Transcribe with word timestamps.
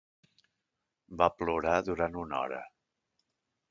Va 1.21 1.29
plorar 1.43 1.77
durant 1.91 2.21
una 2.27 2.41
hora. 2.43 2.67